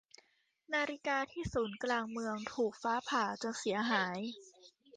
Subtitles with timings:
[0.73, 4.19] นาฬิกาที่ศูนย์กลางเมืองถูกฟ้าผ่าจนเสียหาย